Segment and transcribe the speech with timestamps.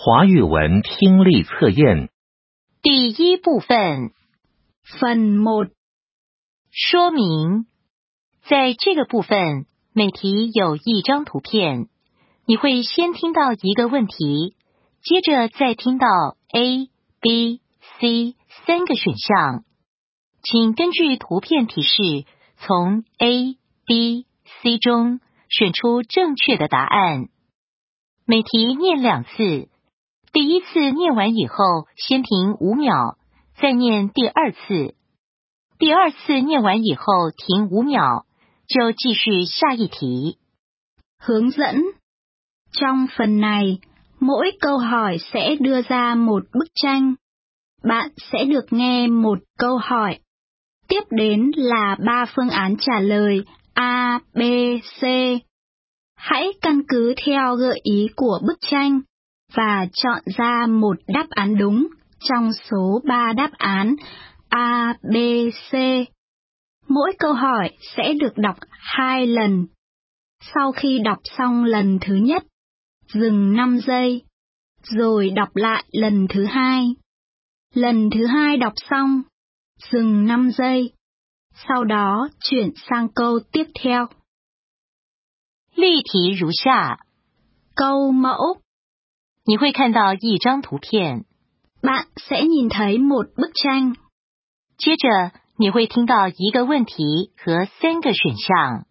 [0.00, 2.08] 华语文听力测验
[2.82, 4.12] 第一部分
[5.00, 5.70] Phần 1.
[6.70, 7.66] 说明，
[8.42, 11.88] 在这个部分，每题有一张图片，
[12.46, 14.54] 你会先听到一个问题，
[15.02, 16.06] 接着再听到
[16.52, 16.88] A、
[17.20, 17.60] B、
[17.98, 18.36] C
[18.66, 19.64] 三个选项，
[20.44, 22.24] 请根据图片提示，
[22.58, 24.26] 从 A、B、
[24.62, 25.18] C 中
[25.48, 27.26] 选出正确的答案。
[28.24, 29.68] 每题念两次，
[30.37, 33.17] 第一次念完以后，先停五秒，
[33.61, 34.95] 再念第二次。
[35.77, 38.25] 第二次念完以后停五秒，
[38.67, 40.37] 就继续下一题。
[41.19, 41.93] Hướng dẫn.
[42.71, 43.79] Trong phần này,
[44.19, 47.15] mỗi câu hỏi sẽ đưa ra một bức tranh.
[47.83, 50.19] Bạn sẽ được nghe một câu hỏi.
[50.87, 54.39] Tiếp đến là ba phương án trả lời A, B,
[54.99, 55.03] C.
[56.15, 59.01] Hãy căn cứ theo gợi ý của bức tranh
[59.54, 61.88] và chọn ra một đáp án đúng
[62.20, 63.96] trong số 3 đáp án
[64.48, 65.16] A, B,
[65.70, 65.74] C.
[66.88, 69.66] Mỗi câu hỏi sẽ được đọc hai lần.
[70.54, 72.42] Sau khi đọc xong lần thứ nhất,
[73.14, 74.22] dừng 5 giây,
[74.82, 76.94] rồi đọc lại lần thứ hai.
[77.74, 79.22] Lần thứ hai đọc xong,
[79.90, 80.92] dừng 5 giây,
[81.68, 84.06] sau đó chuyển sang câu tiếp theo.
[85.74, 86.96] Lý thí 如下.
[87.76, 88.56] Câu mẫu
[89.47, 91.25] 你会看到一张图片，
[91.81, 93.95] bạn sẽ nhìn thấy một bức tranh.
[94.77, 98.85] 接着你会听到一个问题和三个选项。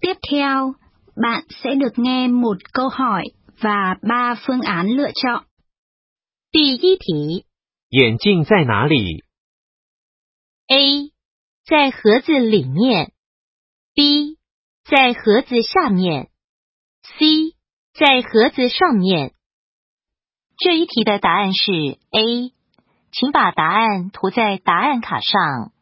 [0.00, 0.74] Tiếp theo,
[1.16, 3.24] bạn sẽ được nghe một câu hỏi
[3.60, 5.44] và ba phương án lựa chọn.
[6.52, 7.44] 第一题
[7.88, 9.24] 眼镜在哪里？
[10.68, 11.10] A
[11.64, 13.12] 在盒子里面，
[13.94, 14.36] B
[14.84, 16.30] 在盒子下面，
[17.02, 17.56] C
[17.94, 19.33] 在盒子上面。
[20.56, 21.72] 这一题的答案是
[22.10, 22.52] A，
[23.12, 25.72] 请把答案涂在答案卡上。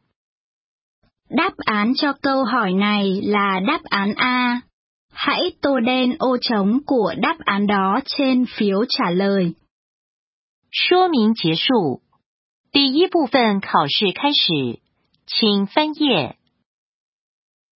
[1.28, 4.62] Đáp án cho câu hỏi này là đáp án A.
[5.12, 9.54] Hãy tô đen ô trống của đáp án đó trên phiếu trả lời.
[10.70, 12.02] 说明结束，
[12.72, 14.80] 第一部分考试开始，
[15.26, 16.36] 请翻页。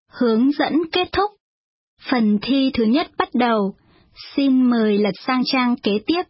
[0.08, 1.32] Hướng dẫn kết thúc.
[2.10, 3.76] Phần thi thứ nhất bắt đầu.
[4.36, 6.24] Xin mời lật sang trang kế tiếp.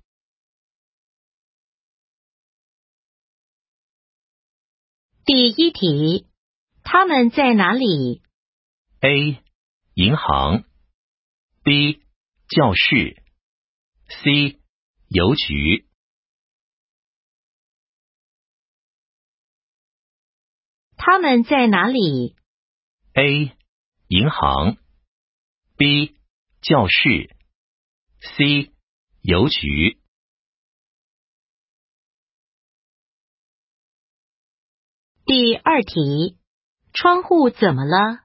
[5.27, 6.25] 第一题，
[6.85, 8.23] 他们在哪里
[9.01, 9.43] ？A.
[9.95, 10.63] 银行
[11.65, 12.01] B.
[12.49, 13.21] 教室
[14.09, 14.61] C.
[15.09, 15.89] 邮局
[20.97, 22.37] 他们在哪里
[23.15, 23.57] ？A.
[24.07, 24.77] 银行
[25.77, 26.15] B.
[26.63, 27.35] 教室
[28.21, 28.73] C.
[29.23, 29.99] 邮局
[35.27, 36.39] 第二题，
[36.93, 38.21] 窗户怎么了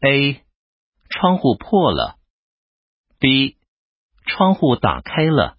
[0.00, 0.44] ？A.
[1.08, 2.18] 窗户破了
[3.20, 3.56] B.
[4.26, 5.56] 窗户打开了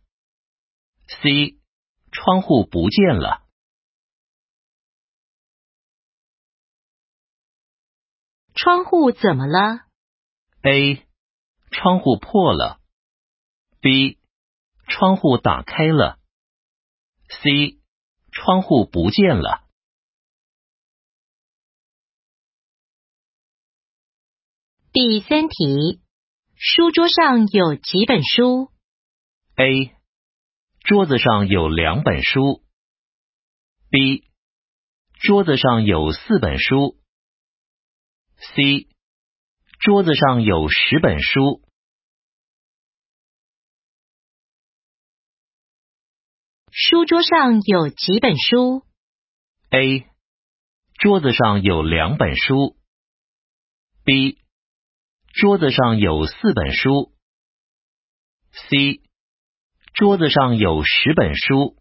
[1.07, 1.57] C.
[2.11, 3.45] 窗户不见了
[8.53, 9.85] 窗户怎么了
[10.63, 11.07] ？A.
[11.71, 12.81] 窗户破了
[13.79, 14.19] B.
[14.89, 16.19] 窗户打开了
[17.29, 17.79] C.
[18.33, 19.65] 窗户不见了
[24.99, 26.01] 第三题，
[26.55, 28.71] 书桌上有几本书
[29.55, 29.95] ？A.
[30.79, 32.63] 桌子上有两本书。
[33.91, 34.23] B.
[35.21, 36.97] 桌子上有四本书。
[38.37, 38.87] C.
[39.79, 41.61] 桌子上有十本书。
[46.71, 48.81] 书桌上有几本书
[49.69, 50.07] ？A.
[50.95, 52.75] 桌子上有两本书。
[54.03, 54.39] B.
[55.39, 57.13] 桌子上有四本书。
[58.53, 59.03] C.
[59.93, 61.77] 桌子上有十本书。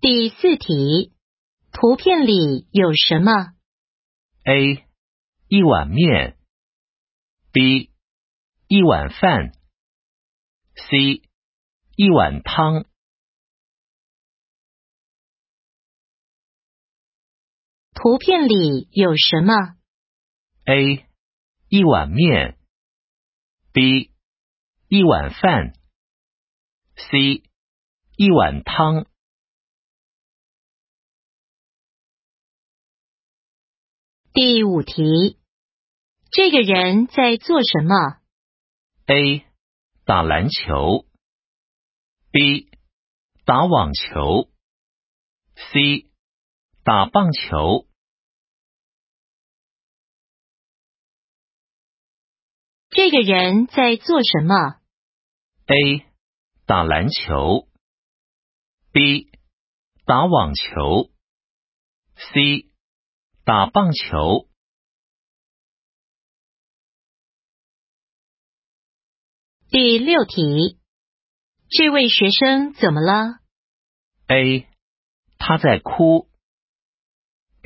[0.00, 1.14] 第四题，
[1.72, 3.32] 图片里有什么
[4.44, 4.84] ？A.
[5.48, 6.36] 一碗面。
[7.52, 7.90] B.
[8.68, 9.52] 一碗饭。
[10.74, 11.22] C.
[11.96, 12.84] 一碗汤。
[17.96, 19.54] 图片里有什么
[20.66, 21.08] ？A.
[21.70, 22.58] 一碗面。
[23.72, 24.12] B.
[24.88, 25.72] 一碗饭。
[26.94, 27.42] C.
[28.18, 29.06] 一碗汤。
[34.34, 35.38] 第五题，
[36.30, 38.20] 这个人在做什么
[39.06, 39.46] ？A
[40.04, 41.06] 打篮球
[42.30, 42.70] ，B
[43.46, 44.50] 打网球
[45.54, 46.05] ，C
[46.86, 47.84] 打棒球。
[52.90, 54.54] 这个人在做什么
[55.66, 56.06] ？A
[56.64, 57.66] 打篮球
[58.92, 59.32] ，B
[60.04, 61.10] 打网球
[62.14, 62.70] ，C
[63.44, 64.48] 打棒球。
[69.70, 70.78] 第六题，
[71.68, 73.40] 这位学生怎么了
[74.28, 74.68] ？A
[75.38, 76.25] 他在哭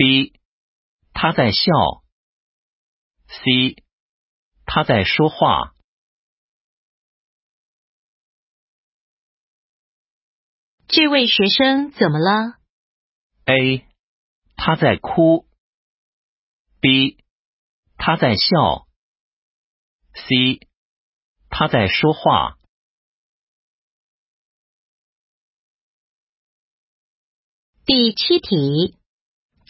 [0.02, 0.32] ，B
[1.12, 1.62] 他在笑
[3.26, 3.84] ，C
[4.64, 5.74] 他在说话。
[10.88, 12.58] 这位学生怎么了
[13.44, 13.86] ？A
[14.56, 15.46] 他在哭
[16.80, 17.22] ，B
[17.98, 18.86] 他在笑
[20.14, 20.70] ，C。
[21.50, 22.56] 他在说话。
[27.84, 28.99] 第七题，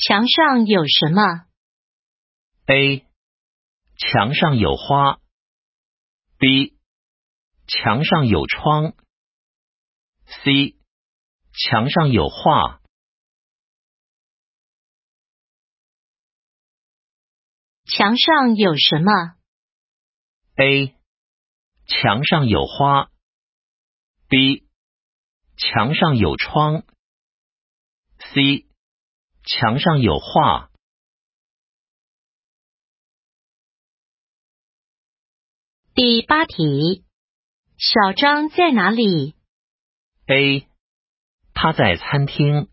[0.03, 1.21] 墙上有什么
[2.65, 3.07] ？A.
[3.99, 5.21] 墙上有花。
[6.39, 6.79] B.
[7.67, 8.95] 墙上有窗。
[10.25, 10.79] C.
[11.53, 12.81] 墙上有画。
[17.85, 19.13] 墙上有什么
[20.57, 20.97] ？A.
[21.85, 23.11] 墙上有花。
[24.29, 24.67] B.
[25.59, 26.85] 墙上有窗。
[28.33, 28.70] C.
[29.45, 30.71] 墙上有画。
[35.95, 37.05] 第八题，
[37.77, 39.35] 小张在哪里
[40.27, 40.67] ？A.
[41.53, 42.71] 他在餐厅。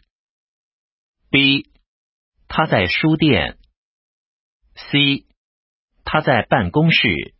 [1.29, 1.69] B.
[2.47, 3.57] 他在书店。
[4.75, 5.25] C.
[6.05, 7.33] 他在办公室。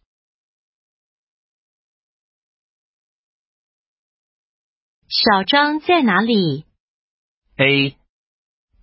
[5.08, 6.66] 小张在哪里
[7.56, 7.98] ？A.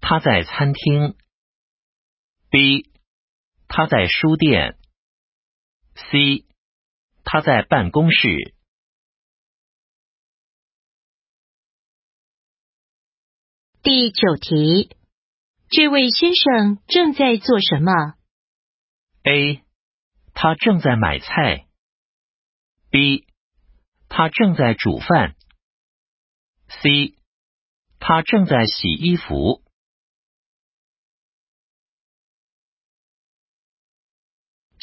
[0.07, 1.17] 他在餐厅。
[2.51, 2.91] B.
[3.69, 4.77] 他在书店。
[5.95, 6.45] C.
[7.25, 8.55] 他在办公室。
[13.83, 14.95] 第九题，
[15.71, 17.91] 这位先生正在做什么
[19.23, 19.65] ？A.
[20.35, 21.67] 他正在买菜。
[22.91, 23.27] B.
[24.11, 25.35] 他正在煮饭。
[26.69, 27.17] C，
[27.99, 29.64] 他正在洗衣服。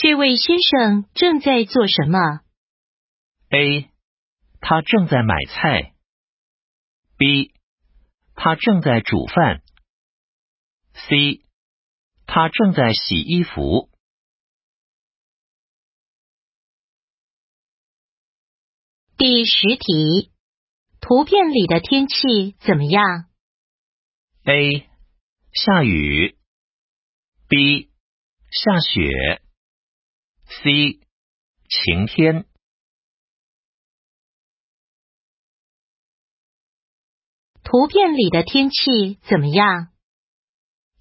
[0.02, 2.18] 这位先生正在做什么
[3.50, 3.92] ？A，
[4.60, 5.94] 他正在买菜。
[7.18, 7.54] B，
[8.34, 9.62] 他正在煮饭。
[11.08, 11.44] C，
[12.26, 13.92] 他正在洗衣服。
[19.18, 20.32] 第十题。
[21.00, 23.04] 图片里的天气怎么样
[24.46, 24.90] ？A.
[25.54, 26.40] 下雨。
[27.48, 27.92] B.
[28.50, 29.44] 下雪。
[30.52, 31.00] C.
[31.70, 32.46] 晴天。
[37.64, 39.94] 图片里的天气怎么样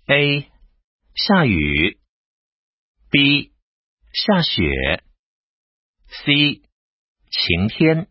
[0.07, 0.49] ？A.
[1.15, 2.01] 下雨。
[3.11, 3.53] B.
[4.13, 5.03] 下雪。
[6.07, 6.63] C.
[7.31, 8.09] 晴天。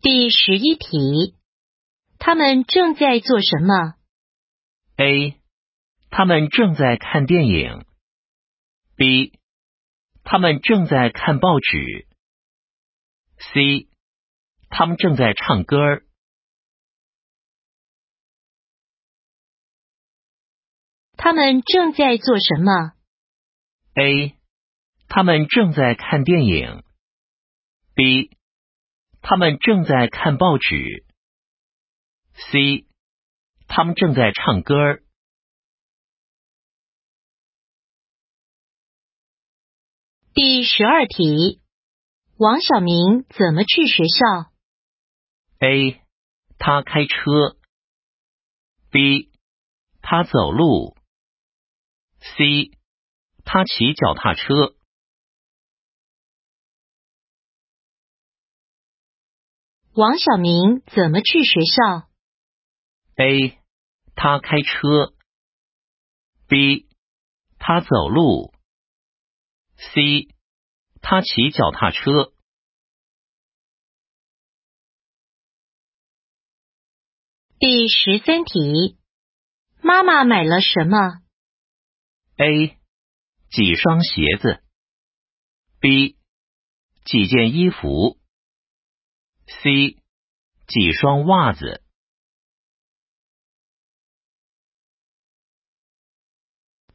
[0.00, 1.36] 第十一题，
[2.18, 3.96] 他们正在做什么
[4.96, 5.38] ？A.
[6.10, 7.84] 他们正在看电影。
[8.96, 9.38] B.
[10.24, 12.06] 他们正在看报纸。
[13.38, 13.88] C.
[14.68, 16.02] 他们正在唱歌。
[21.16, 22.92] 他们正在做什么
[23.94, 24.36] ？A.
[25.08, 26.82] 他们正在看电影。
[27.94, 28.36] B.
[29.22, 31.04] 他们正在看报纸。
[32.34, 32.86] C，
[33.66, 35.00] 他们正在唱歌。
[40.38, 41.62] 第十二题，
[42.36, 44.52] 王小明怎么去学校
[45.60, 46.02] ？A，
[46.58, 47.56] 他开车。
[48.90, 49.32] B，
[50.02, 50.94] 他走路。
[52.20, 52.70] C，
[53.46, 54.76] 他骑脚踏车。
[59.94, 62.10] 王小明怎么去学校
[63.16, 63.58] ？A.
[64.14, 65.14] 他开车。
[66.46, 66.90] B.
[67.58, 68.52] 他走路。
[69.76, 70.34] C.
[71.00, 72.32] 他骑脚踏车。
[77.58, 78.98] 第十三题，
[79.82, 80.98] 妈妈买了什么
[82.36, 82.78] ？A.
[83.50, 84.62] 几双鞋子。
[85.80, 86.18] B
[87.04, 88.18] 几件衣服。
[89.46, 90.02] C
[90.66, 91.82] 几双袜子。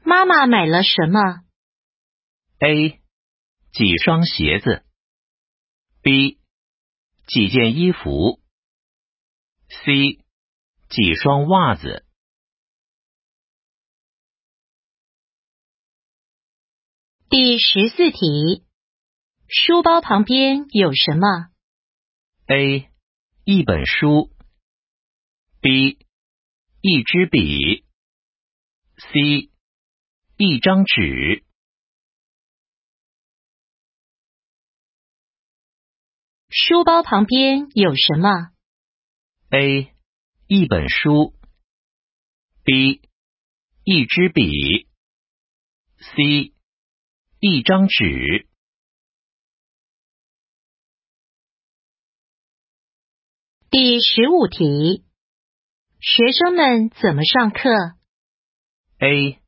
[0.04, 1.44] 妈妈买了什么
[2.64, 3.02] ？A
[3.74, 4.86] 几双鞋子。
[6.04, 6.40] B
[7.26, 8.40] 几件衣服。
[9.68, 10.24] C
[10.90, 12.06] 几双袜子。
[17.30, 18.64] 第十四题，
[19.48, 21.50] 书包旁边有什么
[22.46, 22.92] ？A
[23.44, 24.30] 一本书。
[25.62, 26.06] B
[26.82, 27.86] 一支笔。
[28.98, 29.50] C
[30.38, 31.44] 一张纸。
[36.54, 38.52] 书包旁边有什么
[39.52, 39.96] ？A
[40.48, 41.34] 一本书。
[42.66, 43.02] B
[43.86, 44.90] 一支笔。
[45.98, 46.54] C
[47.40, 48.50] 一张纸。
[53.70, 55.06] 第十五题，
[56.02, 57.70] 学生们怎么上课
[59.00, 59.40] ？A.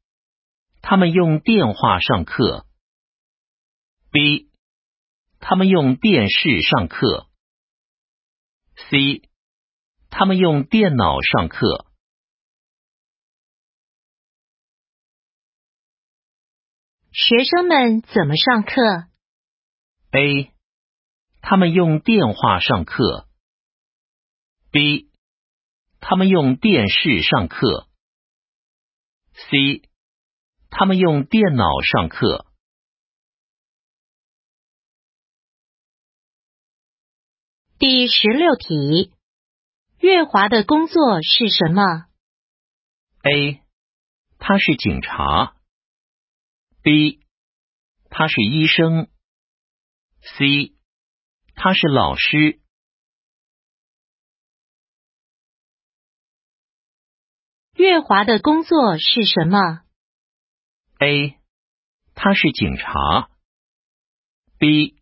[0.81, 2.65] 他们用电话上课。
[4.09, 4.52] B.
[5.45, 7.27] 他们用电视上课。
[8.89, 9.29] C.
[10.09, 11.85] 他们用电脑上课。
[17.11, 18.81] 学生们怎么上课
[20.11, 20.53] ？A.
[21.41, 23.27] 他们用电话上课。
[24.71, 25.11] B.
[25.99, 27.89] 他们用电视上课。
[29.33, 29.89] C.
[30.69, 32.52] 他们用电脑上课。
[37.85, 39.11] 第十六题，
[39.99, 42.05] 月华的工作是什么
[43.23, 43.61] ？A.
[44.37, 45.57] 他是警察。
[46.81, 47.19] B，
[48.09, 49.09] 他是医生。
[50.21, 50.77] C，
[51.55, 52.61] 他是老师。
[57.75, 59.81] 月华的工作是什么
[60.99, 61.37] ？A，
[62.15, 63.29] 他是警察。
[64.57, 64.95] B，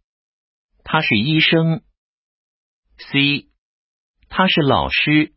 [0.83, 1.83] 他是医生。
[3.09, 3.49] C，
[4.29, 5.33] 他是老师。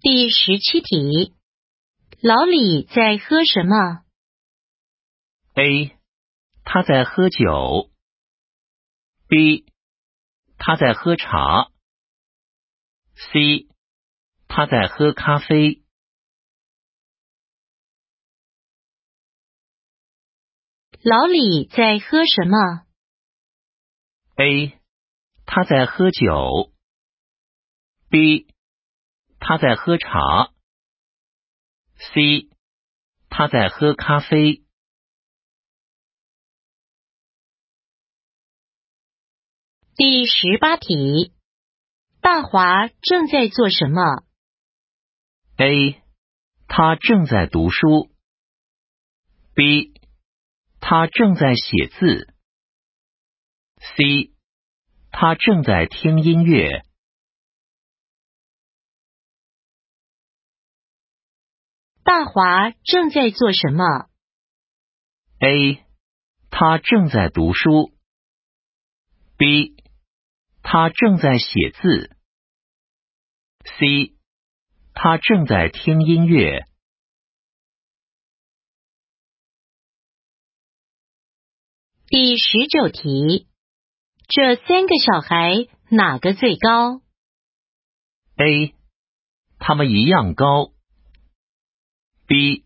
[0.00, 1.34] 第十七题，
[2.22, 4.04] 老李在喝什么
[5.54, 5.98] ？A.
[6.64, 7.90] 他在喝酒。
[9.26, 9.66] B.
[10.56, 11.72] 他在喝茶。
[13.14, 13.68] C.
[14.46, 15.82] 他在喝咖啡。
[21.04, 22.58] 老李在喝什么
[24.36, 24.80] ？A.
[25.46, 26.72] 他在喝酒。
[28.10, 28.48] B.
[29.38, 30.52] 他在喝茶。
[31.94, 32.50] C，
[33.28, 34.64] 他在喝咖啡。
[39.94, 41.32] 第十八题，
[42.20, 44.02] 大华正在做什么
[45.58, 46.02] ？A，
[46.66, 48.10] 他正在读书。
[49.54, 49.97] B，
[50.80, 52.34] 他正在写字。
[53.80, 54.32] C，
[55.10, 56.84] 他正在听音乐。
[62.02, 64.08] 大华正在做什么
[65.40, 65.84] ？A.
[66.50, 67.92] 他正在读书。
[69.36, 69.76] B.
[70.62, 72.16] 他正在写字。
[73.78, 74.16] C.
[74.94, 76.64] 他正在听音乐。
[82.10, 83.46] 第十九题，
[84.28, 87.02] 这三个小孩哪个最高
[88.38, 88.74] ？A.
[89.58, 90.72] 他们一样高。
[92.26, 92.64] B，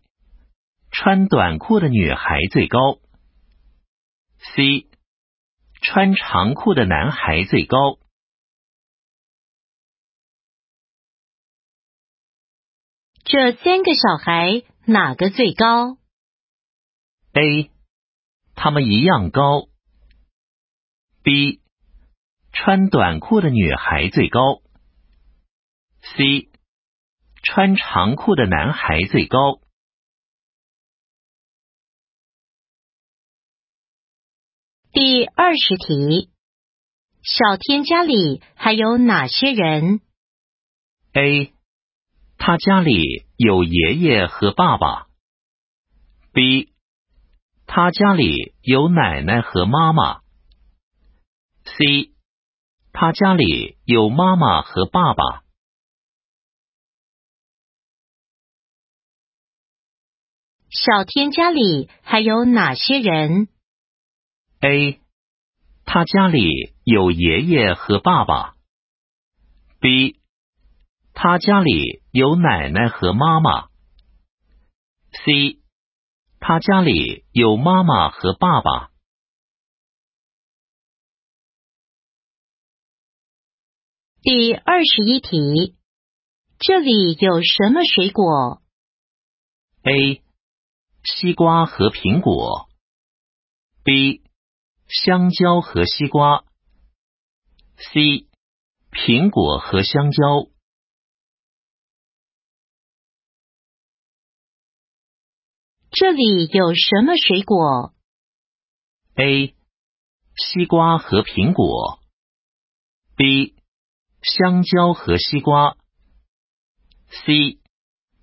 [0.91, 3.01] 穿短裤的女孩最高。
[4.55, 4.87] C，
[5.81, 7.99] 穿长裤的男孩最高。
[13.25, 15.97] 这三个小孩哪个最高
[17.33, 17.72] ？A，
[18.63, 19.67] 他们一样高。
[21.21, 21.59] B，
[22.53, 24.61] 穿短裤的女孩最高。
[25.99, 26.49] C。
[27.41, 29.59] 穿长裤的男孩最高。
[34.93, 36.31] 第二十题，
[37.21, 39.99] 小天家里还有哪些人
[41.11, 41.53] ？A，
[42.37, 45.07] 他家里有爷爷和爸爸。
[46.31, 46.72] B，
[47.65, 50.21] 他家里有奶奶和妈妈。
[51.65, 52.13] C，
[52.91, 55.43] 他家里有妈妈和爸爸。
[60.69, 63.47] 小天家里还有哪些人
[64.59, 64.99] ？A.
[65.85, 68.55] 他家里有爷爷和爸爸。
[69.79, 70.19] B.
[71.13, 73.67] 他家里有奶奶和妈妈。
[75.11, 75.62] C.
[76.45, 78.91] 他家里有妈妈和爸爸。
[84.21, 85.77] 第二十一题，
[86.59, 88.61] 这里有什么水果
[89.83, 90.21] ？A.
[91.05, 92.67] 西瓜和苹果。
[93.85, 94.21] B.
[94.89, 96.43] 香蕉和西瓜。
[97.77, 98.27] C.
[98.91, 100.52] 苹果和香蕉。
[105.95, 107.93] 这里有什么水果
[109.13, 109.55] ？A.
[110.35, 111.99] 西瓜和苹果。
[113.15, 113.53] B.
[114.23, 115.77] 香蕉和西瓜。
[117.09, 117.59] C.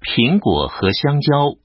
[0.00, 1.60] 苹果和香蕉。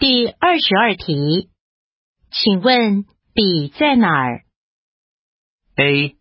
[0.00, 1.50] 第二十二题，
[2.32, 4.44] 请问笔在哪儿
[5.76, 6.18] ？A.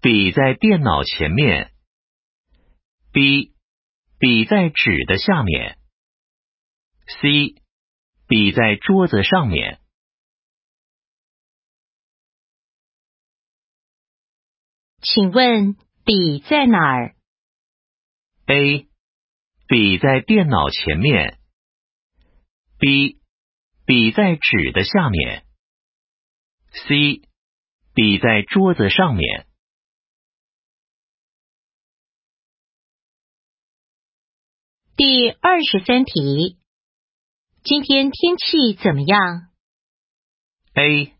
[0.00, 1.72] 笔在电脑前面。
[3.12, 3.51] B.
[4.22, 5.76] 笔在纸的下面。
[7.08, 7.56] C.
[8.28, 9.80] 笔在桌子上面。
[15.00, 15.74] 请问
[16.04, 17.16] 笔在哪儿
[18.46, 18.86] ？A.
[19.66, 21.40] 笔在电脑前面。
[22.78, 23.18] B.
[23.84, 25.44] 笔在纸的下面。
[26.70, 27.22] C.
[27.92, 29.48] 笔在桌子上面。
[35.04, 36.58] 第二十三题，
[37.64, 39.48] 今天天气怎么样
[40.74, 41.16] ？A.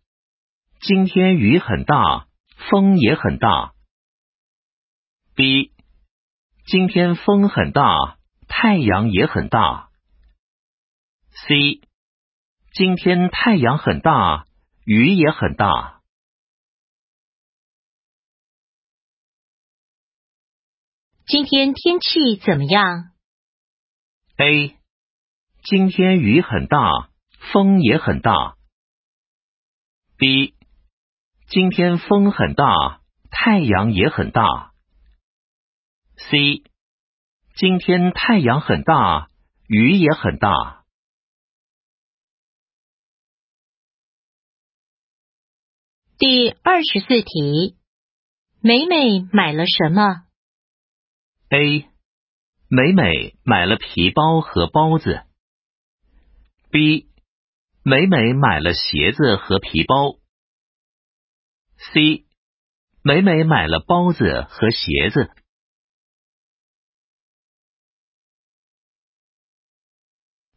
[0.81, 2.29] 今天雨很大，
[2.71, 3.75] 风也很大。
[5.35, 5.73] B，
[6.65, 9.90] 今天风很大，太阳也很大。
[11.49, 11.81] C，
[12.73, 14.47] 今天太阳很大，
[14.85, 16.03] 雨也很大。
[21.27, 23.12] 今天天气怎么样
[24.37, 24.77] ？A，
[25.62, 27.11] 今天雨很大，
[27.53, 28.57] 风也很大。
[30.16, 30.55] B，
[31.49, 34.73] 今天风很大，太阳也很大。
[36.16, 36.62] C，
[37.57, 39.29] 今天太阳很大，
[39.66, 40.85] 雨也很大。
[46.18, 47.77] 第二十四题，
[48.61, 50.25] 美美买了什么
[51.49, 51.88] ？A，
[52.74, 55.26] 美美买了皮包和包子。
[56.70, 57.11] B，
[57.82, 60.18] 美美买了鞋子和皮包。
[61.76, 62.24] C，
[63.02, 65.30] 美美买了包子和鞋子。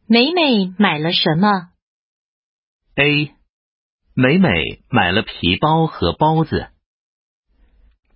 [0.06, 1.68] 美美买了什么
[2.94, 3.34] ？A.
[4.14, 6.70] 美美买了皮包和包子。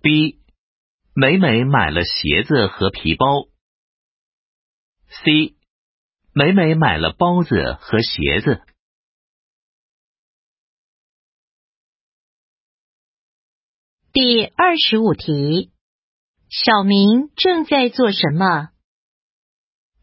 [0.01, 0.41] B.
[1.13, 3.50] 美美买了鞋子和皮包。
[5.11, 5.55] C.
[6.33, 8.61] 美美买了包子和鞋子。
[14.13, 15.73] 第二十五题，
[16.49, 18.69] 小明正在做什么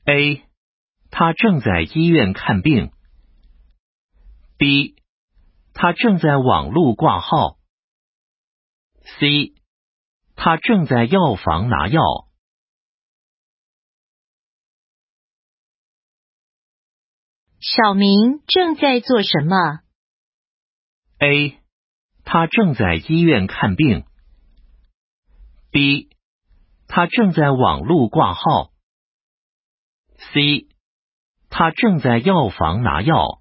[0.05, 0.45] ？A.
[1.11, 2.93] 他正在医院看病。
[4.59, 4.97] B，
[5.73, 7.59] 他正在网络挂号。
[9.19, 9.55] C，
[10.37, 12.28] 他正在药房拿药。
[17.61, 19.81] 小明正在做什么
[21.19, 21.61] ？A，
[22.25, 24.05] 他正在医院看病。
[25.71, 26.11] B，
[26.87, 28.71] 他正在网络挂号。
[30.33, 30.69] C。
[31.51, 33.41] 他正在药房拿药。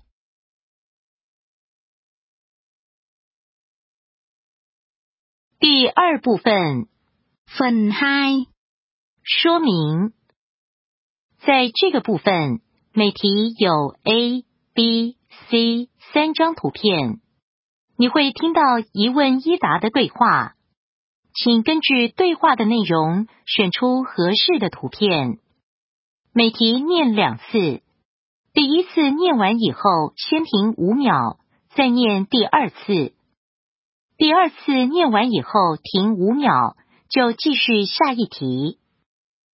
[5.60, 6.88] 第二部分，
[7.45, 8.47] 分 hai
[9.23, 10.13] 说明，
[11.39, 12.62] 在这个部分，
[12.97, 15.17] 每题有 A、B、
[15.51, 17.19] C 三张图片，
[17.95, 20.55] 你会听到一问一答的对话，
[21.36, 25.38] 请根据对话的内容选出合适的图片。
[26.33, 27.83] 每题念两次。
[28.51, 31.38] 第一次念完以后，先停五秒，
[31.75, 33.13] 再念第二次。
[34.17, 36.75] 第二次念完以后停五秒，
[37.12, 38.79] 就继续下一题。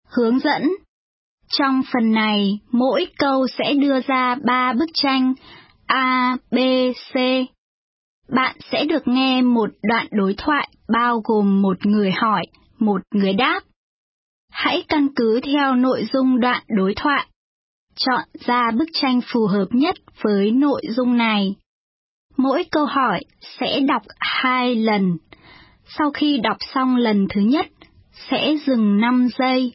[0.10, 0.64] Hướng dẫn
[1.58, 5.34] trong phần này mỗi câu sẽ đưa ra ba bức tranh
[5.88, 6.58] A, B,
[7.14, 7.16] C.
[8.30, 12.46] Bạn sẽ được nghe một đoạn đối thoại bao gồm một người hỏi,
[12.80, 13.60] một người đáp.
[14.52, 17.28] Hãy căn cứ theo nội dung đoạn đối thoại.
[17.96, 21.56] Chọn ra bức tranh phù hợp nhất với nội dung này.
[22.38, 23.20] Mỗi câu hỏi
[23.60, 25.18] sẽ đọc hai lần.
[25.98, 27.66] Sau khi đọc xong lần thứ nhất,
[28.32, 29.74] sẽ dừng 5 giây,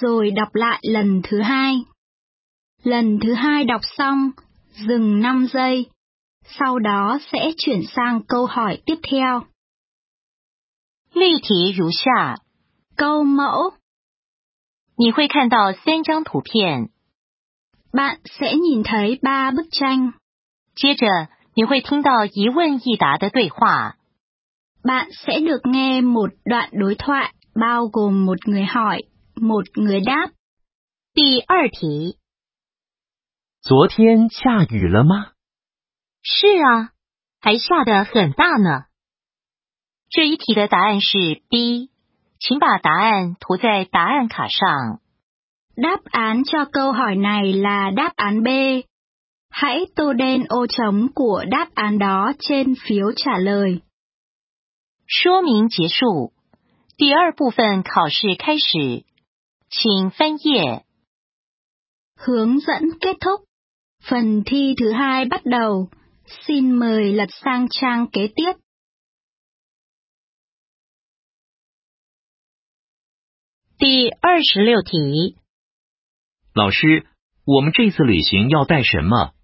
[0.00, 1.76] rồi đọc lại lần thứ hai.
[2.82, 4.30] Lần thứ hai đọc xong,
[4.88, 5.86] dừng 5 giây,
[6.58, 9.44] sau đó sẽ chuyển sang câu hỏi tiếp theo.
[11.12, 12.36] 例题如下。
[12.96, 13.74] Câu mẫu,
[14.96, 16.90] 你会看到三张图片，
[17.92, 20.12] bạn sẽ nhìn thấy ba bức tranh.
[20.76, 21.06] 接着
[21.54, 23.96] 你会听到一问一答的对话。
[24.84, 29.02] Bạn sẽ được nghe một đoạn đối thoại bao gồm một người hỏi,
[29.38, 30.30] một người đáp.
[31.14, 32.18] 第二题，
[33.62, 35.32] 昨天下雨了吗？
[36.22, 36.90] 是啊，
[37.40, 38.86] 还下得很大呢。
[40.10, 41.90] 这一题的答案是 B，
[42.38, 45.00] 请把答案涂在答案卡上。
[45.76, 48.48] Đáp án cho câu hỏi này là đáp án B.
[49.50, 53.82] Hãy tô đen ô trống của đáp án đó trên phiếu trả lời.
[55.06, 56.32] 说明结束，
[56.96, 59.04] 第二部分考试开始，
[59.68, 60.84] 请翻页。
[62.16, 63.44] Hướng dẫn kết thúc.
[64.02, 65.90] Phần thi thứ hai bắt đầu.
[66.46, 68.58] Xin mời lật sang trang kế tiếp.
[73.76, 75.36] 第二十六题，
[76.54, 77.06] 老师，
[77.44, 79.34] 我们这次旅行要带什么？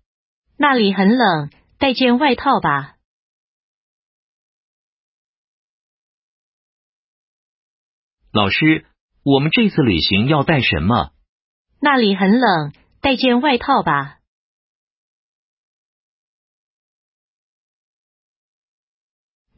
[0.56, 2.96] 那里很冷，带件外套吧。
[8.33, 8.87] 老师，
[9.27, 11.11] 我们这次旅行要带什么？
[11.79, 14.19] 那里很冷，带件外套吧。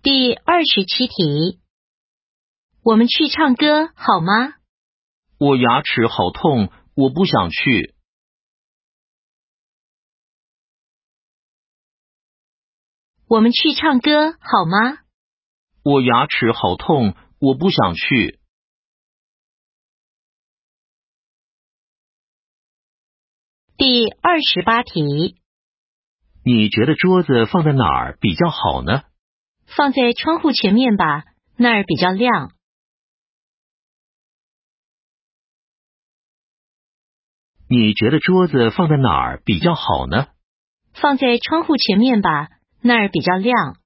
[0.01, 1.59] 第二十七题，
[2.81, 4.55] 我们去唱歌好吗？
[5.37, 7.93] 我牙齿好痛，我不想去。
[13.27, 14.99] 我们去唱歌好吗？
[15.83, 18.36] 我牙齿好痛，我不想去。
[23.77, 25.35] 第二十八题，
[26.43, 29.03] 你觉得桌子放在哪儿比较好呢？
[29.67, 31.25] 放在窗户前面吧，
[31.57, 32.55] 那儿比较亮。
[37.69, 40.25] 你觉得桌子放在哪儿比较好呢？
[40.99, 42.49] 放在窗户前面吧，
[42.81, 43.77] 那儿比较亮。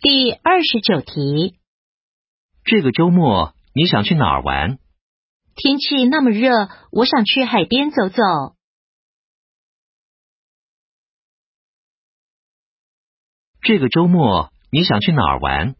[0.00, 1.60] 第二十九题，
[2.64, 4.78] 这个周末你想去哪儿玩？
[5.54, 8.22] 天气那么热，我想去海边走走。
[13.62, 15.76] 这个周末你想去哪儿玩？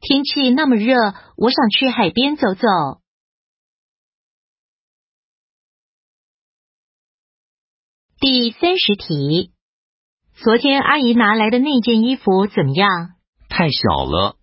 [0.00, 0.94] 天气那么热，
[1.36, 2.62] 我想去海边走走。
[8.20, 9.52] 第三十题，
[10.34, 13.14] 昨天阿姨拿来的那件衣服怎么样？
[13.48, 14.37] 太小了。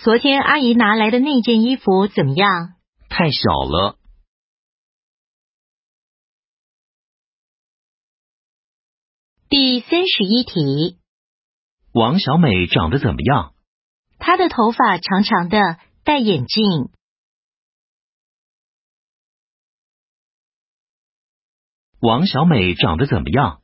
[0.00, 2.76] 昨天阿姨拿来的那件衣服怎么样？
[3.08, 3.98] 太小了。
[9.48, 11.00] 第三十一题，
[11.92, 13.54] 王小美长得怎么样？
[14.20, 15.58] 她的头发长长的，
[16.04, 16.90] 戴眼镜。
[21.98, 23.62] 王小美长得怎么样？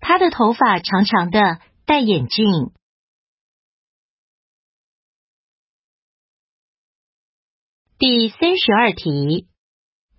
[0.00, 2.72] 她的头发长长的，戴眼镜。
[8.04, 9.46] 第三十二题，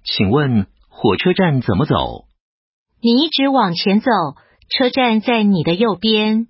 [0.06, 2.30] 请问火车站怎么走？
[3.02, 4.10] 你一直往前走，
[4.69, 6.48] 车站在你的右边。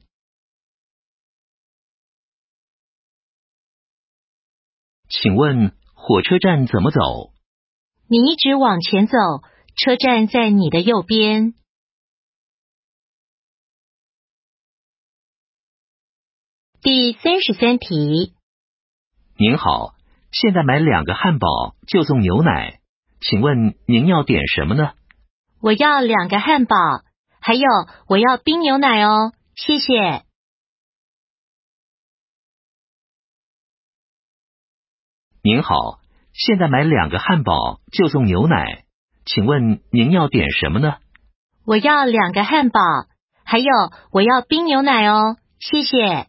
[5.09, 7.33] 请问火车站怎么走？
[8.05, 9.17] 你一直往前走，
[9.75, 11.55] 车站在你的右边。
[16.83, 18.35] 第三十三题，
[19.35, 19.92] 您好，
[20.33, 21.47] 现在买两个汉堡
[21.87, 22.79] 就送牛奶，
[23.21, 24.93] 请问您要点什么呢？
[25.61, 26.75] 我要两个汉堡，
[27.39, 27.67] 还有
[28.07, 30.23] 我要冰牛奶哦，谢谢。
[35.43, 35.99] 您好，
[36.33, 38.85] 现在买两个汉堡就送牛奶，
[39.25, 40.95] 请问您要点什么呢？
[41.63, 42.79] 我要两个汉堡，
[43.45, 43.71] 还有
[44.11, 46.27] 我要冰牛奶哦，谢谢。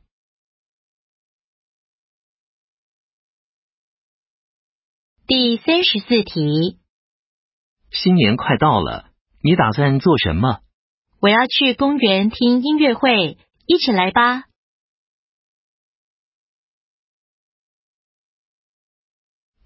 [5.26, 6.78] 第三十四题，
[7.90, 9.10] 新年快到了，
[9.42, 10.60] 你打算做什么？
[11.18, 14.44] 我要去公园听音乐会，一起来吧。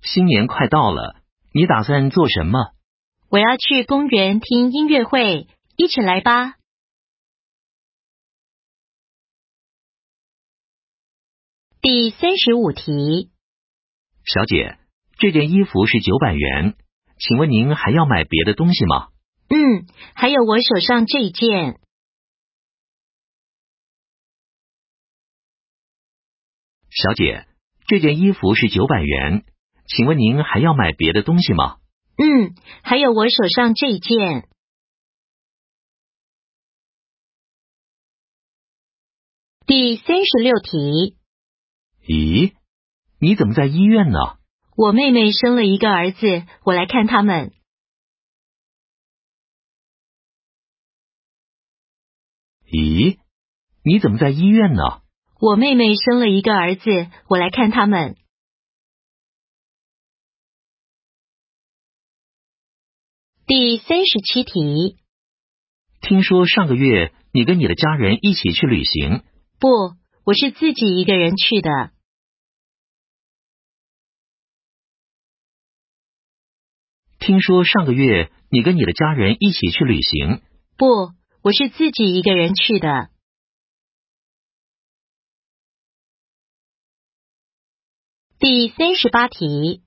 [0.01, 1.21] 新年快到了，
[1.53, 2.73] 你打算做什么？
[3.29, 6.55] 我要去公园听音乐会，一起来吧。
[11.81, 13.33] 第三十五题，
[14.25, 14.77] 小姐，
[15.18, 16.76] 这件衣服是九百元，
[17.18, 19.09] 请问您还要买别的东西吗？
[19.48, 21.81] 嗯，还有我手上这一件。
[26.90, 27.48] 小姐，
[27.88, 29.44] 这件衣服是九百元，
[29.87, 31.78] 请问您还要买别的东西吗？
[32.16, 34.48] 嗯，还有我手上这一件。
[39.66, 41.16] 第三十六题，
[42.07, 42.54] 咦，
[43.18, 44.38] 你怎么在医院呢？
[44.80, 47.50] 我妹妹生了一个儿子，我来看他们。
[52.64, 53.18] 咦，
[53.82, 55.02] 你怎么在医院呢？
[55.40, 56.90] 我妹妹生了一个儿子，
[57.28, 58.16] 我来看他们。
[63.48, 64.96] 第三十七题，
[66.02, 69.24] 听说上个月你跟你的家人一起去旅行，
[69.58, 69.68] 不，
[70.24, 71.97] 我是自己一个人去的。
[77.28, 80.40] 听说上个月你跟你的家人一起去旅行，
[80.78, 80.86] 不，
[81.42, 83.10] 我是自己一个人去的。
[88.38, 89.82] 第三十八题，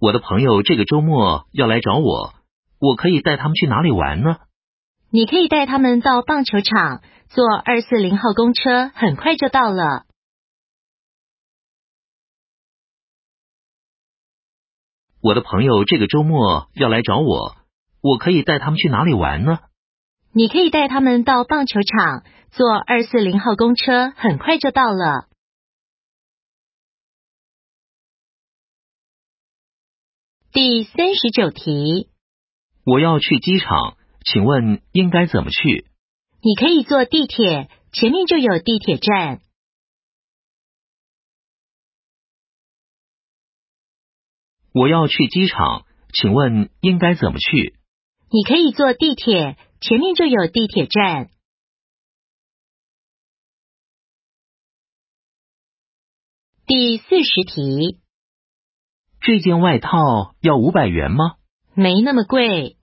[0.00, 2.34] 我的朋友这个周末要来找我，
[2.80, 4.38] 我可以带他们去哪里玩呢？
[5.12, 10.06] 你可以带他们到棒球场，坐二四零号公车，很快就到了。
[15.22, 17.54] 我的朋友这个周末要来找我，
[18.00, 19.60] 我可以带他们去哪里玩呢？
[20.32, 25.28] 你可以带他们到棒球场，坐二四零号公车，很快就到了。
[30.50, 32.08] 第三十九题，
[32.84, 35.86] 我要去机场，请问应该怎么去？
[36.42, 39.40] 你可以坐地铁，前面就有地铁站。
[44.72, 47.78] 我要去机场，请问应该怎么去？
[48.30, 51.28] 你可以坐地铁，前面就有地铁站。
[56.64, 58.00] 第四十题，
[59.20, 61.36] 这件外套要五百元吗？
[61.74, 62.78] 没那么贵。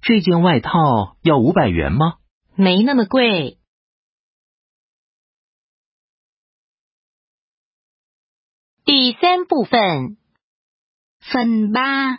[0.00, 2.16] 这件外套要五百元吗？
[2.56, 3.58] 没那么贵。
[8.84, 10.16] 第三部分
[11.20, 12.18] Phần 3.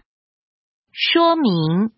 [0.93, 1.91] 说明，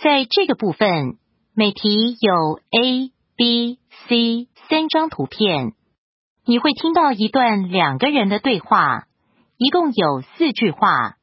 [0.00, 1.18] 在这个部分，
[1.54, 5.74] 每题有 A、B、C 三张图片，
[6.46, 9.06] 你会听到一段两个人的对话，
[9.58, 11.18] 一共有四句话。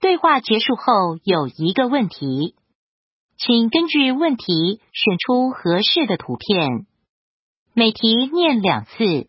[0.00, 2.56] 对话结束后有一个问题，
[3.38, 6.88] 请根据问题选出合适的图片。
[7.72, 9.28] 每题念两次。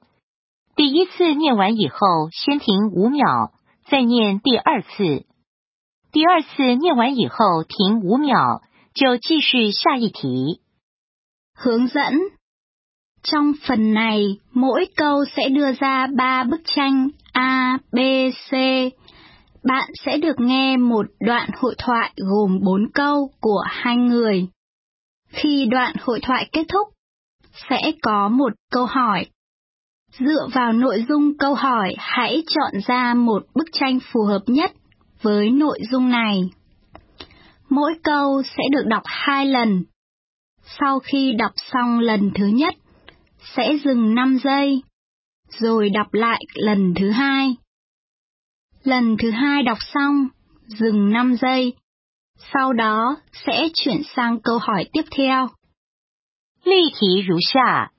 [0.77, 3.53] 第一次念完以后，先停五秒，
[3.91, 5.27] 再念第二次。
[6.13, 8.63] 第二次念完以后停五秒，
[8.95, 10.61] 就继续下一题。
[11.55, 12.31] Hướng dẫn
[13.23, 17.99] Trong phần này, mỗi câu sẽ đưa ra 3 bức tranh A, B,
[18.51, 18.53] C.
[19.65, 24.49] Bạn sẽ được nghe một đoạn hội thoại gồm 4 câu của hai người.
[25.29, 26.89] Khi đoạn hội thoại kết thúc,
[27.71, 29.27] sẽ có một câu hỏi.
[30.20, 34.72] Dựa vào nội dung câu hỏi, hãy chọn ra một bức tranh phù hợp nhất
[35.22, 36.42] với nội dung này.
[37.70, 39.84] Mỗi câu sẽ được đọc hai lần.
[40.80, 42.76] Sau khi đọc xong lần thứ nhất,
[43.56, 44.82] sẽ dừng 5 giây,
[45.60, 47.56] rồi đọc lại lần thứ hai.
[48.84, 50.28] Lần thứ hai đọc xong,
[50.68, 51.74] dừng 5 giây,
[52.54, 55.48] sau đó sẽ chuyển sang câu hỏi tiếp theo.
[56.64, 57.92] Lý thí 如下.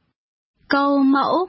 [0.69, 1.49] Câu mẫu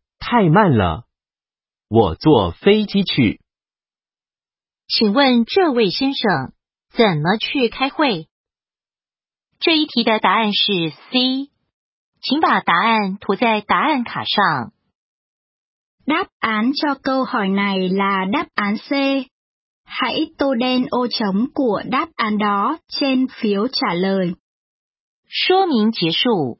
[0.21, 1.07] 太慢了，
[1.89, 3.41] 我坐飞机去。
[4.87, 6.53] 请问这位先生
[6.93, 8.27] 怎么去开会？
[9.59, 11.49] 这一题的答案是 C，
[12.21, 14.71] 请把答案涂在答案卡上。
[16.05, 19.27] Đáp án cho câu hỏi này là đáp án C.
[19.83, 24.35] Hãy tô đen ô trống của đáp án đó trên phiếu trả lời.
[25.27, 26.59] 说明结束，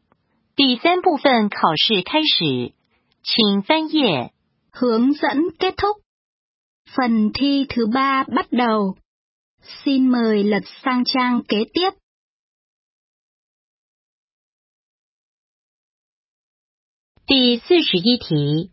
[0.56, 2.74] 第三部分考试开始，
[3.23, 4.34] 请翻页。
[4.71, 6.01] Hướng dẫn kết thúc.
[6.95, 8.95] Phần thi thứ ba bắt đầu.
[9.84, 11.93] Xin mời lật sang trang kế tiếp.
[17.27, 18.71] 第四十一题，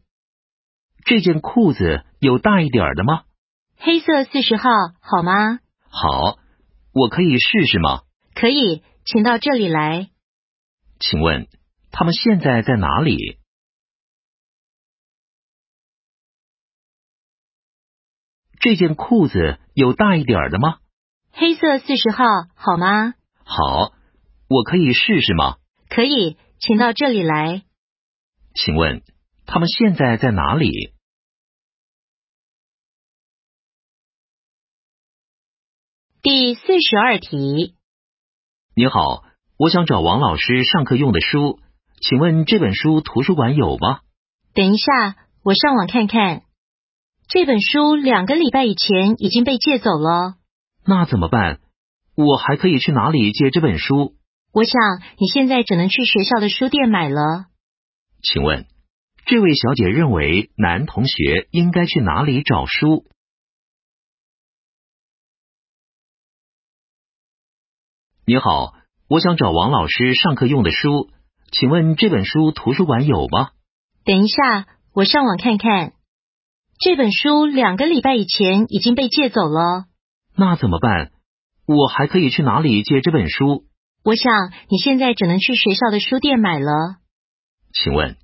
[1.05, 3.25] 这件裤子有大一点的吗？
[3.77, 5.61] 黑色四十号好吗？
[5.91, 6.39] 好，
[6.93, 8.03] 我可以试试吗？
[8.35, 10.11] 可以，请到这里来。
[10.99, 11.47] 请问
[11.93, 13.38] 他们现在在哪里？
[18.61, 20.79] 这件裤子有大一点的吗？
[21.33, 23.15] 黑色四十号好吗？
[23.45, 23.93] 好，
[24.49, 25.57] 我可以试试吗？
[25.89, 27.63] 可以，请到这里来。
[28.55, 29.03] 请问
[29.47, 30.93] 他们现在在哪里？
[36.21, 37.77] 第四十二题，
[38.75, 39.23] 你好，
[39.57, 41.61] 我想找王老师上课用的书，
[42.01, 44.01] 请问这本书图书馆有吗？
[44.53, 46.43] 等一下，我上网看看。
[47.29, 50.37] 这本书两个礼拜以前已经被借走了。
[50.87, 51.61] 那怎么办？
[52.17, 54.15] 我还可以去哪里借这本书？
[54.51, 54.81] 我想
[55.19, 57.45] 你现在只能去学校的书店买了。
[58.23, 58.67] 请问，
[59.27, 63.05] 这位小姐认为男同学应该去哪里找书？
[68.25, 68.73] 你好，
[69.07, 71.11] 我想找王老师上课用的书，
[71.53, 73.51] 请问这本书图书馆有吗？
[74.05, 75.93] 等一下，我上网看看。
[76.79, 79.87] 这本书两个礼拜以前已经被借走了。
[80.37, 81.11] 那怎么办？
[81.67, 83.67] 我还可以去哪里借这本书？
[84.05, 86.99] 我想你现在只能去学校的书店买了。
[87.73, 88.17] 请问，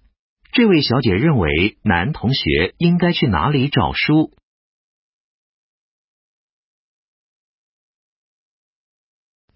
[0.53, 4.31] 这位小姐认为男同学应该去哪里找书？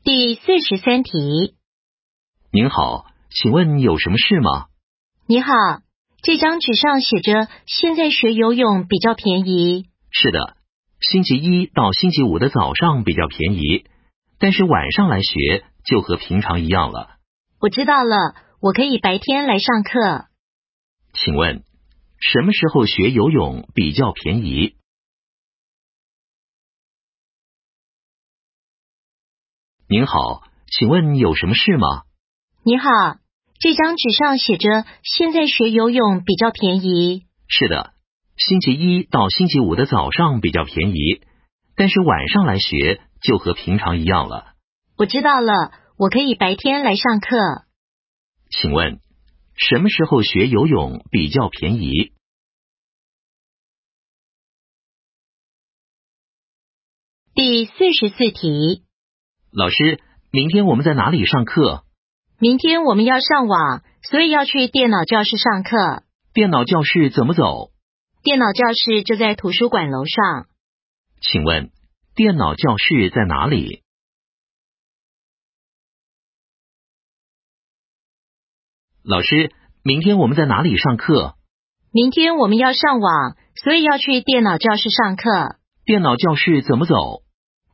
[0.02, 1.54] 第四十三题，
[2.50, 4.66] 您好，请问有什么事吗？
[5.26, 5.48] 你好，
[6.22, 9.86] 这张纸上写着现在学游泳比较便宜。
[10.10, 10.56] 是的，
[11.00, 13.86] 星期一到星期五的早上比较便宜，
[14.38, 17.16] 但是晚上来学就和平常一样了。
[17.60, 20.26] 我知道了，我可以白天来上课。
[21.12, 21.62] 请问
[22.20, 24.76] 什么时候学游泳比较便宜？
[29.88, 32.02] 您好，请问有什么事吗？
[32.64, 32.88] 你好，
[33.60, 37.26] 这张纸上写着现在学游泳比较便宜。
[37.48, 37.92] 是的，
[38.36, 41.22] 星期一到星期五的早上比较便宜，
[41.74, 44.54] 但是晚上来学就和平常一样了。
[44.96, 47.36] 我知道了，我可以白天来上课。
[48.48, 49.00] 请问
[49.56, 52.12] 什么时候学游泳比较便宜？
[57.34, 58.84] 第四十四题，
[59.50, 61.84] 老师，明天我们在哪里上课？
[62.40, 66.04] 明天我们要上网，所以要去电脑教室上课。
[66.32, 67.72] 电脑教室怎么走？
[68.22, 70.46] 电脑教室就在图书馆楼上。
[71.20, 71.72] 请问
[72.14, 73.82] 电脑教室在哪里？
[79.02, 79.50] 老师，
[79.82, 81.34] 明天我们在哪里上课？
[81.90, 85.56] 明天我们要上网，所以要去电脑教室上课。
[85.84, 87.24] 电脑教室怎么走？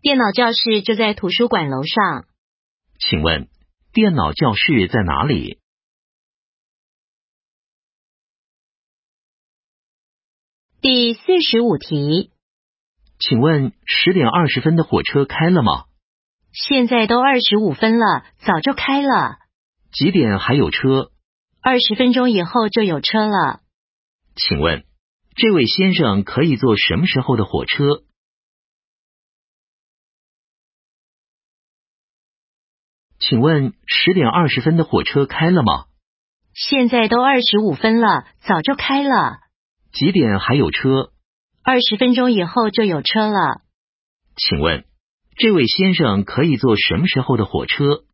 [0.00, 2.24] 电脑教室就在图书馆楼上。
[2.98, 3.48] 请问
[3.94, 5.60] 电脑教室在哪里？
[10.80, 12.32] 第四十五题，
[13.20, 15.84] 请问十点二十分的火车开了吗？
[16.50, 19.38] 现在都二十五分了，早就开了。
[19.92, 21.12] 几点还有车？
[21.60, 23.60] 二十分钟以后就有车了。
[24.34, 24.84] 请问
[25.36, 28.02] 这位先生可以坐什么时候的火车？
[33.26, 35.86] 请问十点二十分的火车开了吗？
[36.52, 39.40] 现在都二十五分了，早就开了。
[39.92, 41.10] 几点还有车？
[41.62, 43.62] 二十分钟以后就有车了。
[44.36, 44.84] 请问
[45.36, 48.04] 这位先生可以坐什么时候的火车？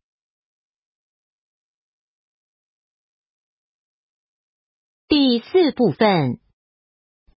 [5.09, 6.39] 第四部分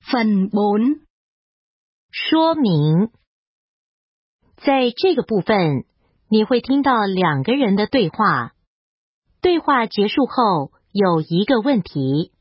[0.01, 1.01] Phần 4.
[2.13, 3.11] 说明，
[4.59, 5.85] 在这个部分
[6.35, 8.55] 你会听到两个人的对话。
[9.41, 12.33] 对话结束后有一个问题，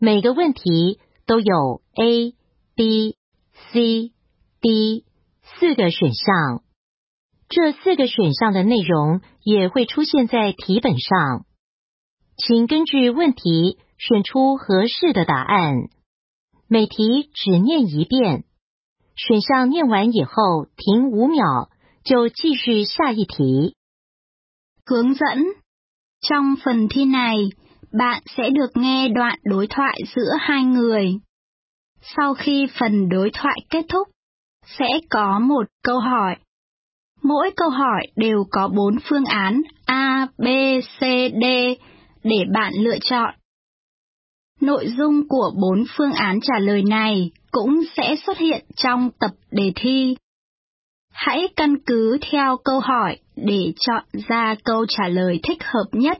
[0.00, 2.34] 每个问题都有 A、
[2.74, 3.16] B、
[3.70, 4.10] C、
[4.60, 5.04] D
[5.40, 6.64] 四个选项，
[7.48, 11.46] 这四个选项的内容也会出现在题本上，
[12.36, 15.76] 请根据问题选出合适的答案。
[16.66, 18.42] 每题只念一遍，
[19.14, 21.70] 选项念完以后停五秒，
[22.03, 23.73] 就继续下一题。
[24.89, 25.53] Hướng dẫn
[26.21, 27.37] Trong phần thi này,
[27.93, 31.19] bạn sẽ được nghe đoạn đối thoại giữa hai người.
[32.01, 34.07] Sau khi phần đối thoại kết thúc,
[34.79, 36.35] sẽ có một câu hỏi.
[37.23, 40.45] Mỗi câu hỏi đều có bốn phương án A, B,
[40.99, 41.01] C,
[41.41, 41.45] D
[42.23, 43.33] để bạn lựa chọn.
[44.61, 49.31] Nội dung của bốn phương án trả lời này cũng sẽ xuất hiện trong tập
[49.51, 50.15] đề thi.
[51.11, 56.17] Hãy căn cứ theo câu hỏi để chọn ra câu trả lời thích hợp nhất.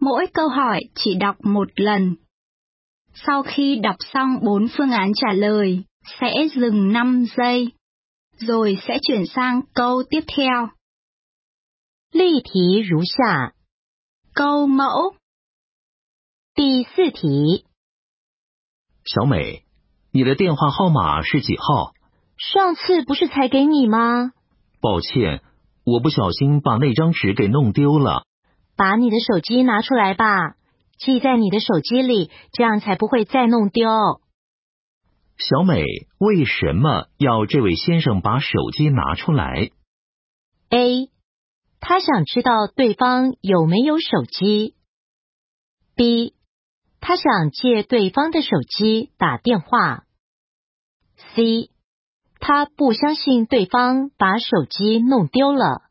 [0.00, 2.16] Mỗi câu hỏi chỉ đọc một lần.
[3.14, 5.82] Sau khi đọc xong bốn phương án trả lời,
[6.20, 7.72] sẽ dừng 5 giây,
[8.38, 10.68] rồi sẽ chuyển sang câu tiếp theo.
[12.12, 13.52] 例题如下。
[14.34, 15.14] Câu mẫu
[16.54, 17.64] 第四题，
[19.04, 19.64] 小美，
[20.12, 21.92] 你的电话号码是几号？
[22.51, 24.33] 上次不是才给你吗？
[24.81, 25.41] 抱歉，
[25.85, 28.25] 我不小心把那张纸给弄丢了。
[28.75, 30.55] 把你的手机拿出来吧，
[30.97, 33.87] 记在你的手机里，这样才不会再弄丢。
[35.37, 35.85] 小美，
[36.19, 39.69] 为什么要这位先生把手机拿出来
[40.69, 41.09] ？A，
[41.79, 44.75] 他想知道对方有没有手机。
[45.95, 46.33] B，
[46.99, 50.03] 他想借对方的手机打电话。
[51.35, 51.69] C，
[52.45, 55.83] 他不相信对方把手机弄丢了。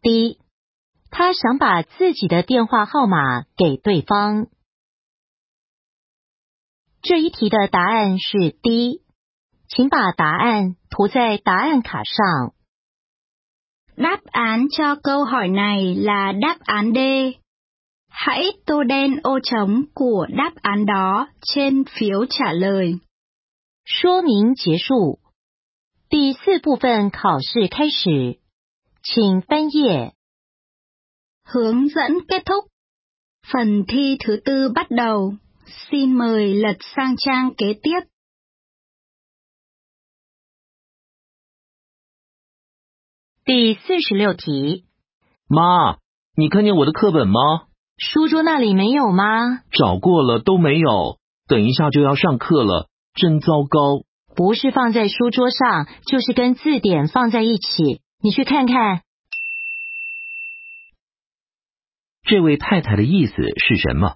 [0.00, 0.38] D，
[1.10, 4.46] 他想把自己的电话号码给对方。
[7.02, 9.02] 这一题的答案是 D，
[9.68, 12.54] 请把答案涂在答案卡上。
[13.96, 16.98] Đáp án cho câu hỏi này là đáp án D.
[18.08, 22.98] Hãy tô đen ô trống của đáp án đó trên phiếu trả lời.
[23.84, 25.20] 说明结束。
[26.08, 28.40] 第四部分考试开始，
[29.02, 30.14] 请翻页。
[31.44, 32.68] Hướng dẫn kết thúc.
[33.42, 35.34] Phần thi thứ tư bắt đầu.
[35.90, 38.06] Xin mời lật sang trang kế tiếp.
[43.44, 44.84] 第四十六题，
[45.48, 45.98] 妈，
[46.36, 47.66] 你看见我的课本吗？
[47.96, 49.62] 书桌那里没有吗？
[49.70, 51.18] 找过了都没有。
[51.46, 52.89] 等一下就要上课了，
[53.20, 54.04] 真糟糕。
[54.34, 58.00] 不是放在书桌上，就是跟字典放在一起。
[58.22, 59.02] 你去看看。
[62.22, 64.14] 这位太太的意思是什么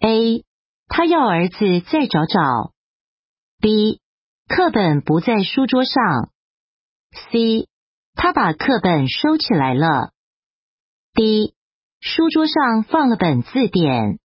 [0.00, 0.44] ？A，
[0.86, 2.72] 他要儿子再找找。
[3.60, 4.00] B，
[4.48, 5.94] 课本不在书桌上。
[7.30, 7.68] C，
[8.14, 10.12] 他把课本收起来了。
[11.14, 11.54] D，
[12.00, 14.18] 书桌上放了本字典。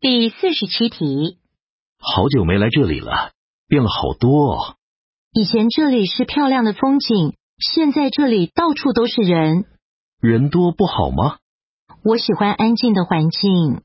[0.00, 1.40] 第四十七题，
[1.98, 3.32] 好久没来这里了，
[3.66, 4.76] 变了好多哦。
[5.32, 9.64] 以前这里是漂亮的风景，现在这里到处都是人。
[10.20, 11.38] 人多不好吗？
[12.04, 13.82] 我喜欢安静的环境。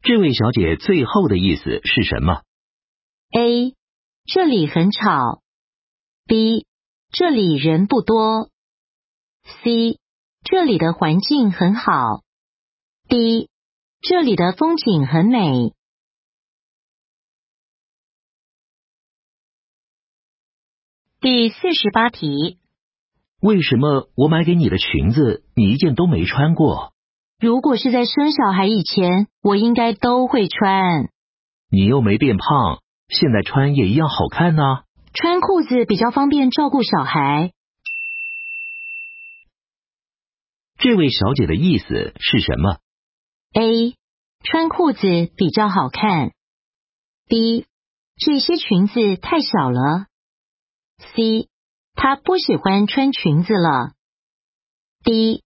[0.00, 2.40] 这位小姐最后的意思是什么
[3.36, 3.74] ？A，
[4.24, 5.42] 这里很吵。
[6.24, 6.64] B，
[7.12, 8.48] 这里人不多。
[9.62, 9.98] C，
[10.44, 12.22] 这里的环境很好。
[13.10, 13.48] D，
[14.02, 15.74] 这里的风景很美。
[21.20, 22.60] 第四十八题，
[23.40, 26.92] 为什么我买给你的裙子你一件都没穿过？
[27.40, 31.08] 如果是在生小孩以前，我应该都会穿。
[31.68, 34.84] 你又没变胖，现在穿也一样好看呢、
[35.14, 37.50] 穿裤子比较方便照顾小孩。
[40.78, 42.78] 这位小姐的意思是什么？
[43.52, 43.96] A，
[44.44, 45.00] 穿裤子
[45.36, 46.32] 比较好看。
[47.26, 47.66] B，
[48.16, 50.06] 这些裙子太小了。
[51.14, 51.48] C，
[51.94, 53.94] 他不喜欢穿裙子了。
[55.02, 55.42] D，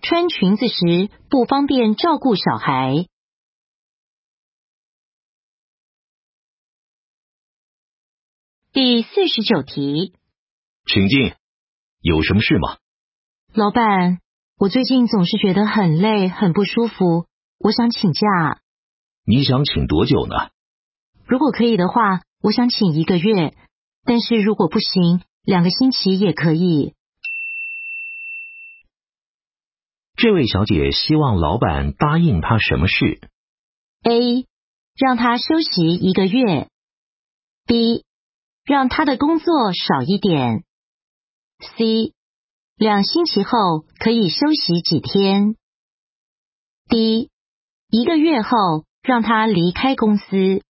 [0.00, 3.06] 穿裙子时不方便照顾小孩。
[8.72, 10.14] 第四十九题，
[10.86, 11.34] 请进，
[12.00, 12.78] 有什么事吗？
[13.52, 14.20] 老板，
[14.56, 17.26] 我最近总是觉得很累，很不舒服，
[17.62, 18.60] 我想请假。
[19.24, 20.50] 你想请多久呢？
[21.24, 23.54] 如果可以的话，我想请一个月，
[24.04, 26.94] 但是如果不行，两个星期也可以。
[30.16, 33.20] 这位小姐希望老板答应她什么事
[34.02, 34.46] ？A.
[34.96, 36.68] 让她休息一个月。
[37.66, 38.04] B.
[38.64, 40.64] 让她的工作少一点。
[41.76, 42.12] C.
[42.76, 45.56] 两星期后可以休息几天。
[46.88, 47.30] D.
[47.94, 50.62] 一个月后让他离开公司。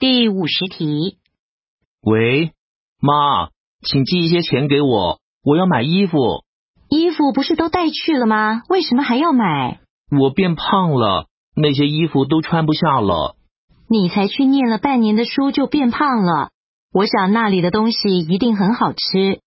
[0.00, 1.20] 第五十题。
[2.02, 2.52] 喂，
[2.98, 3.50] 妈，
[3.82, 6.42] 请寄一些钱给我，我要买衣服。
[6.88, 8.64] 衣服不是都带去了吗？
[8.68, 9.78] 为什么还要买？
[10.10, 13.36] 我变胖了，那些衣服都穿不下了。
[13.88, 16.50] 你才去念了半年的书就变胖了？
[16.92, 19.43] 我想那里的东西一定很好吃。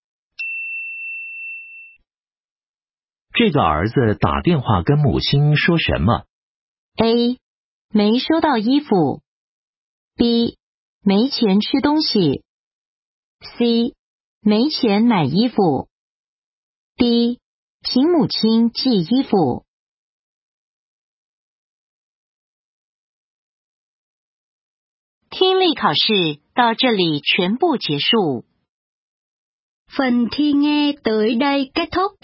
[3.37, 6.25] 这个儿子打电话跟母亲说什么
[6.95, 7.37] ？A.
[7.89, 9.21] 没收到衣服。
[10.15, 10.57] B.
[11.03, 12.43] 没钱吃东西。
[13.59, 13.93] C.
[14.41, 15.87] 没钱买衣服。
[16.95, 17.39] D.
[17.83, 19.67] 请母亲寄衣服。
[25.29, 28.45] 听力考试到这里全部结束。
[29.95, 32.15] Phần thi nghe tới đây kết thúc.